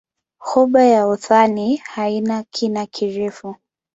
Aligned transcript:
Ghuba 0.45 0.83
ya 0.83 1.05
Uthai 1.07 1.75
haina 1.75 2.43
kina 2.43 2.85
kirefu. 2.85 3.55